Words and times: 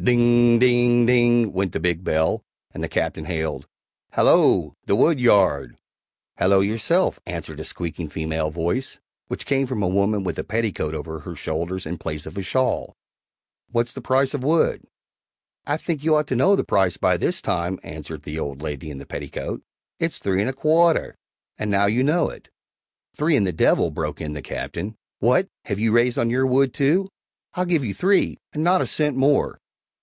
Ding 0.00 0.60
ding 0.60 1.06
ding! 1.06 1.52
went 1.52 1.72
the 1.72 1.80
big 1.80 2.04
bell, 2.04 2.44
and 2.72 2.84
the 2.84 2.88
Captain 2.88 3.24
hailed: 3.24 3.66
"Hallo! 4.12 4.76
the 4.84 4.94
woodyard!" 4.94 5.76
"Hallo 6.36 6.60
yourself!" 6.60 7.18
answered 7.26 7.58
a 7.58 7.64
squeaking 7.64 8.08
female 8.08 8.48
voice, 8.48 9.00
which 9.26 9.44
came 9.44 9.66
from 9.66 9.82
a 9.82 9.88
woman 9.88 10.22
with 10.22 10.38
a 10.38 10.44
petticoat 10.44 10.94
over 10.94 11.18
her 11.18 11.34
shoulders 11.34 11.84
in 11.84 11.98
place 11.98 12.26
of 12.26 12.38
a 12.38 12.42
shawl. 12.42 12.94
"What's 13.72 13.92
the 13.92 14.00
price 14.00 14.34
of 14.34 14.44
wood?" 14.44 14.84
"I 15.66 15.76
think 15.76 16.04
you 16.04 16.14
ought 16.14 16.28
to 16.28 16.36
know 16.36 16.54
the 16.54 16.62
price 16.62 16.96
by 16.96 17.16
this 17.16 17.42
time," 17.42 17.80
answered 17.82 18.22
the 18.22 18.38
old 18.38 18.62
lady 18.62 18.92
in 18.92 18.98
the 18.98 19.04
petticoat; 19.06 19.62
"it's 19.98 20.18
three 20.18 20.40
and 20.40 20.48
a 20.48 20.52
qua 20.52 20.90
a 20.90 20.94
rter! 20.94 21.12
and 21.58 21.72
now 21.72 21.86
you 21.86 22.04
know 22.04 22.30
it." 22.30 22.50
"Three 23.16 23.34
and 23.34 23.44
the 23.44 23.52
d 23.52 23.64
l!" 23.64 23.90
broke 23.90 24.20
in 24.20 24.32
the 24.34 24.42
Captain. 24.42 24.94
"What, 25.18 25.48
have 25.64 25.80
you 25.80 25.90
raised 25.90 26.18
on 26.18 26.30
your 26.30 26.46
wood, 26.46 26.72
too? 26.72 27.10
I'll 27.54 27.66
give 27.66 27.84
you 27.84 27.92
three, 27.92 28.38
and 28.52 28.62
not 28.62 28.80
a 28.80 28.86
cent 28.86 29.16
more." 29.16 29.58